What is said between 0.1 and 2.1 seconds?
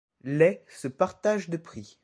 Les se partagent de prix.